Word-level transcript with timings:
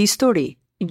Histori, 0.00 0.44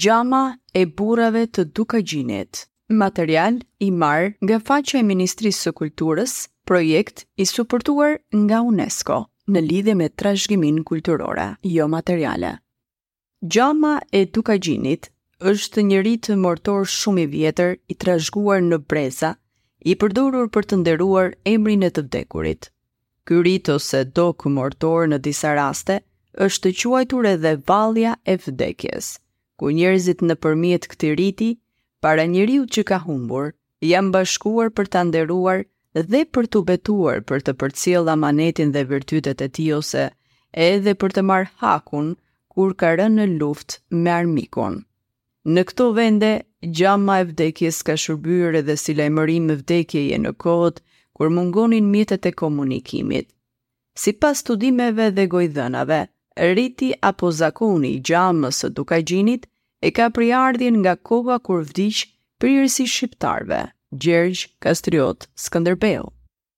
gjama 0.04 0.42
e 0.80 0.86
burave 0.86 1.48
të 1.58 1.64
dukagjinit. 1.78 2.68
Material 3.02 3.56
i 3.86 3.90
marë 4.02 4.28
nga 4.46 4.58
faqe 4.68 5.00
e 5.00 5.06
Ministrisë 5.08 5.64
së 5.66 5.72
Kulturës, 5.80 6.34
projekt 6.70 7.24
i 7.42 7.48
suportuar 7.50 8.20
nga 8.44 8.60
UNESCO 8.68 9.18
në 9.56 9.64
lidhje 9.68 9.96
me 10.04 10.10
trashgimin 10.22 10.84
kulturore, 10.92 11.46
jo 11.78 11.88
materiale. 11.96 12.52
Gjama 13.42 13.96
e 14.14 14.26
dukagjinit 14.38 15.10
është 15.54 15.86
një 15.90 16.02
rritë 16.06 16.38
mortor 16.46 16.86
shumë 17.00 17.24
i 17.26 17.32
vjetër 17.34 17.76
i 17.90 17.98
trashguar 18.06 18.62
në 18.70 18.80
breza, 18.94 19.34
i 19.90 19.96
përdorur 20.04 20.52
për 20.54 20.70
të 20.70 20.82
nderuar 20.84 21.34
emrin 21.56 21.88
e 21.88 21.90
të 21.96 22.06
vdekurit. 22.06 22.70
Ky 23.26 23.42
rit 23.50 23.74
ose 23.78 24.04
dokumortor 24.22 25.10
në 25.10 25.24
disa 25.30 25.56
raste– 25.58 25.98
është 26.44 26.70
të 26.70 26.72
quajtur 26.82 27.26
edhe 27.36 27.50
valja 27.70 28.12
e 28.24 28.36
vdekjes, 28.44 29.08
ku 29.60 29.72
njerëzit 29.80 30.22
në 30.24 30.36
përmjet 30.44 30.86
këti 30.92 31.10
riti, 31.20 31.48
para 32.06 32.24
njeriu 32.32 32.64
që 32.76 32.84
ka 32.92 33.00
humbur, 33.08 33.50
jam 33.90 34.12
bashkuar 34.16 34.72
për 34.80 34.90
të 34.94 35.02
nderuar 35.10 35.66
dhe 36.12 36.22
për 36.38 36.46
të 36.54 36.60
betuar 36.70 37.20
për 37.32 37.44
të 37.48 37.54
përcjela 37.64 38.16
manetin 38.22 38.72
dhe 38.76 38.86
vërtytet 38.94 39.44
e 39.44 39.48
ti 39.58 39.66
ose 39.80 40.06
edhe 40.68 40.94
për 41.02 41.16
të 41.18 41.22
marë 41.32 41.52
hakun 41.64 42.14
kur 42.56 42.72
ka 42.84 42.94
rënë 43.02 43.20
në 43.20 43.26
luft 43.42 43.78
me 44.06 44.12
armikon. 44.14 44.80
Në 45.56 45.64
këto 45.70 45.88
vende, 46.00 46.32
gjama 46.80 47.20
e 47.20 47.26
vdekjes 47.34 47.82
ka 47.90 47.98
shërbyrë 48.04 48.62
edhe 48.62 48.78
si 48.80 48.96
lajmërim 48.96 49.50
e 49.54 49.58
vdekjeje 49.60 50.16
në 50.24 50.32
kohët 50.44 50.80
kur 51.16 51.28
mungonin 51.36 51.92
mjetet 51.96 52.32
e 52.32 52.32
komunikimit. 52.44 53.28
Si 54.04 54.14
pas 54.24 54.38
studimeve 54.44 55.10
dhe 55.20 55.28
gojdhënave, 55.36 56.00
rriti 56.40 56.94
apo 57.02 57.30
zakoni 57.32 57.92
i 57.98 58.02
gjamës 58.10 58.62
së 58.64 58.70
Dukagjinit 58.78 59.48
e 59.84 59.92
ka 59.96 60.08
priardhjen 60.16 60.78
nga 60.80 60.94
koha 61.10 61.36
kur 61.46 61.66
vdiq 61.68 62.06
prirësi 62.40 62.86
shqiptarve, 62.88 63.60
Gjergj 64.04 64.46
Kastriot 64.64 65.28
Skënderbeu. 65.44 66.06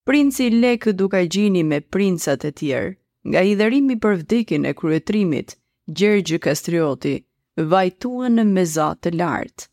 Princi 0.06 0.50
Lek 0.54 0.86
Dukagjini 1.00 1.64
me 1.64 1.80
princat 1.82 2.46
e 2.46 2.52
tjerë, 2.62 2.92
nga 3.30 3.42
hidhërimi 3.46 3.96
për 4.02 4.20
vdekjen 4.22 4.66
e 4.66 4.74
kryetrimit 4.78 5.56
Gjergj 5.98 6.38
Kastrioti, 6.46 7.16
vajtuan 7.74 8.38
në 8.40 8.46
mezat 8.54 9.02
të 9.04 9.14
lartë, 9.22 9.68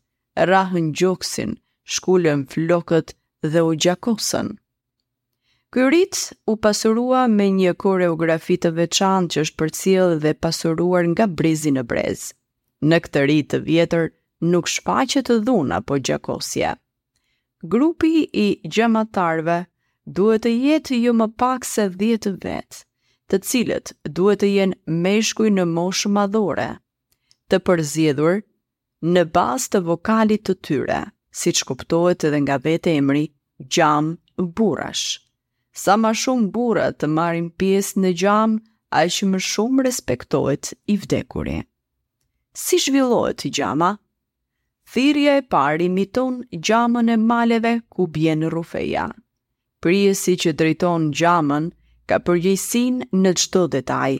rrahën 0.49 0.91
gjoksin, 0.99 1.53
shkullën 1.95 2.45
flokët 2.53 3.13
dhe 3.45 3.65
u 3.69 3.73
gjakosën. 3.83 4.55
Ky 5.71 5.83
rit 5.93 6.17
u 6.49 6.55
pasurua 6.57 7.27
me 7.31 7.45
një 7.55 7.75
koreografi 7.83 8.55
të 8.61 8.69
veçantë 8.77 9.33
që 9.35 9.41
është 9.45 9.59
përcjell 9.61 10.13
dhe 10.23 10.31
pasuruar 10.45 11.03
nga 11.11 11.27
brezi 11.39 11.69
në 11.75 11.83
brez. 11.91 12.23
Në 12.89 12.97
këtë 13.05 13.21
rit 13.29 13.49
të 13.51 13.59
vjetër 13.67 14.07
nuk 14.53 14.71
shfaqet 14.73 15.29
të 15.29 15.35
dhuna 15.49 15.77
apo 15.83 15.99
gjakosje. 16.09 16.71
Grupi 17.75 18.11
i 18.45 18.47
gjematarve 18.77 19.59
duhet 20.17 20.47
të 20.47 20.55
jetë 20.65 21.01
jo 21.05 21.13
më 21.21 21.29
pak 21.43 21.69
se 21.73 21.85
10 22.01 22.39
vetë, 22.47 22.81
të 23.29 23.41
cilët 23.51 23.93
duhet 24.21 24.41
të 24.45 24.49
jenë 24.55 24.97
meshkuj 25.05 25.51
në 25.59 25.67
moshë 25.75 26.13
madhore, 26.17 26.67
të 27.53 27.61
përzjedhur 27.69 28.41
në 29.13 29.27
bas 29.37 29.69
të 29.69 29.83
vokalit 29.91 30.49
të 30.49 30.57
tyre, 30.69 31.01
si 31.43 31.53
që 31.59 31.69
kuptohet 31.73 32.25
edhe 32.31 32.41
nga 32.47 32.57
vete 32.65 32.97
emri, 32.97 33.27
gjam, 33.75 34.15
burash 34.61 35.19
sa 35.73 35.95
ma 36.01 36.11
shumë 36.11 36.49
bura 36.53 36.85
të 36.99 37.07
marim 37.13 37.49
pjesë 37.59 38.01
në 38.03 38.11
gjamë, 38.23 38.61
a 38.97 39.01
që 39.13 39.25
më 39.31 39.39
shumë 39.45 39.83
respektojt 39.85 40.71
i 40.89 40.95
vdekurit. 40.97 41.65
Si 42.57 42.79
zhvillohet 42.81 43.45
gjama? 43.53 43.91
Thirje 44.89 45.35
e 45.37 45.43
pari 45.53 45.89
miton 45.93 46.39
gjamën 46.49 47.11
e 47.13 47.17
maleve 47.21 47.73
ku 47.93 48.07
bjenë 48.09 48.49
rufeja. 48.49 49.05
Prije 49.79 50.15
si 50.17 50.33
që 50.41 50.55
drejton 50.57 51.11
gjamën, 51.13 51.69
ka 52.09 52.17
përgjësin 52.25 52.97
në 53.13 53.35
qëto 53.37 53.67
detaj. 53.77 54.17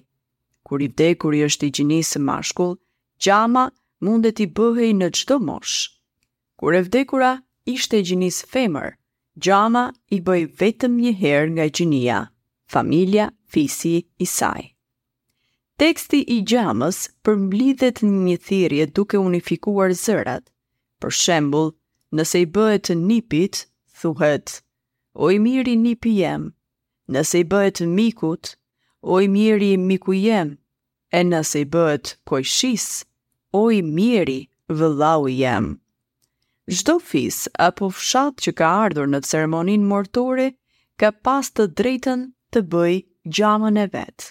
Kur 0.64 0.86
i 0.86 0.92
vdekuri 0.94 1.42
është 1.50 1.68
i 1.68 1.72
gjinisë 1.80 2.22
mashkull, 2.22 2.78
gjama 3.18 3.66
mundet 4.06 4.46
i 4.46 4.46
bëhej 4.54 4.94
në 5.02 5.10
qëto 5.18 5.40
mosh. 5.42 5.90
Kur 6.62 6.78
e 6.78 6.86
vdekura, 6.86 7.34
ishte 7.66 7.98
i 7.98 8.06
gjinisë 8.12 8.46
femër, 8.54 8.99
Gjama 9.46 9.84
i 10.16 10.18
bëj 10.26 10.42
vetëm 10.60 10.96
një 11.04 11.12
herë 11.22 11.50
nga 11.56 11.66
gjinia, 11.78 12.16
familja 12.74 13.28
fisi 13.54 13.94
i 14.24 14.26
saj. 14.32 14.62
Teksti 15.80 16.20
i 16.36 16.40
gjamës 16.52 16.98
përmblidhet 17.24 18.02
në 18.04 18.10
një 18.28 18.36
thirje 18.48 18.88
duke 18.98 19.22
unifikuar 19.28 19.94
zërat. 20.02 20.44
Për 21.00 21.16
shembul, 21.22 21.70
nëse 22.20 22.42
i 22.44 22.48
bëhet 22.58 22.92
nipit, 23.08 23.62
thuhet, 24.02 24.58
o 25.16 25.32
i 25.32 25.40
miri 25.46 25.78
nipi 25.86 26.18
jem, 26.20 26.50
nëse 27.16 27.40
i 27.40 27.46
bëhet 27.54 27.84
mikut, 27.98 28.54
o 29.14 29.22
i 29.24 29.28
miri 29.38 29.72
miku 29.86 30.18
jem, 30.20 30.52
e 31.16 31.20
nëse 31.32 31.64
i 31.64 31.70
bëhet 31.78 32.18
kojshis, 32.30 32.90
o 33.60 33.70
i 33.72 33.80
miri 33.94 34.40
vëllau 34.80 35.30
jem. 35.40 35.78
Çdo 36.78 36.94
fis 37.03 37.38
apo 37.68 37.88
fshat 37.97 38.35
që 38.46 38.52
ka 38.59 38.68
ardhur 38.85 39.07
në 39.09 39.19
ceremoninë 39.28 39.88
mortore 39.91 40.44
ka 41.02 41.09
pas 41.28 41.47
të 41.57 41.66
drejtën 41.80 42.25
të 42.53 42.62
bëj 42.74 42.97
gjamën 43.38 43.80
e 43.81 43.85
vet. 43.96 44.28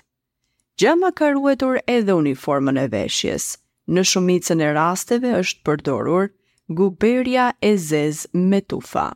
Gjama 0.79 1.11
ka 1.19 1.33
ruetur 1.35 1.81
edhe 1.95 2.15
uniformën 2.15 2.79
e 2.85 2.87
veshjes. 2.93 3.47
Në 3.91 4.05
shumicën 4.11 4.63
e 4.63 4.69
rasteve 4.79 5.33
është 5.41 5.65
përdorur 5.67 6.31
guberja 6.83 7.49
e 7.71 7.75
zezë 7.89 8.45
me 8.53 8.61
tufa. 8.71 9.09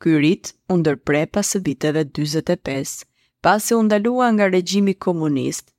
Ky 0.00 0.14
rit 0.22 0.52
u 0.70 0.78
ndërpre 0.78 1.24
pas 1.34 1.50
viteve 1.66 2.04
45, 2.14 2.94
pasi 3.42 3.74
u 3.74 3.82
ndalua 3.88 4.28
nga 4.36 4.46
regjimi 4.54 4.94
komunist, 4.94 5.72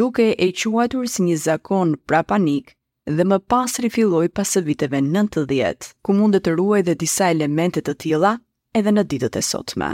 duke 0.00 0.30
e 0.32 0.50
quatur 0.60 1.04
si 1.14 1.26
një 1.28 1.36
zakon 1.48 1.96
prapanik 2.08 2.76
dhe 3.18 3.24
më 3.30 3.36
pas 3.50 3.72
rifiloj 3.84 4.26
pas 4.36 4.50
viteve 4.66 4.98
90, 5.06 5.90
ku 6.04 6.10
mundet 6.18 6.44
të 6.44 6.56
ruaj 6.60 6.82
dhe 6.88 6.98
disa 7.02 7.32
elementet 7.36 7.88
të 7.88 7.94
tila 8.02 8.34
edhe 8.80 8.94
në 8.96 9.08
ditët 9.12 9.40
e 9.40 9.44
sotme. 9.52 9.90